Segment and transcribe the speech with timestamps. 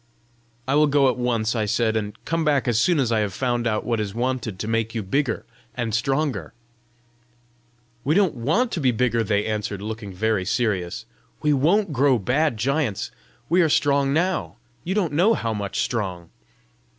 [0.67, 3.35] "I will go at once," I said, "and come back as soon as I have
[3.35, 6.53] found out what is wanted to make you bigger and stronger."
[8.03, 11.05] "We don't want to be bigger," they answered, looking very serious.
[11.43, 13.11] "We WON'T grow bad giants!
[13.47, 16.31] We are strong now; you don't know how much strong!"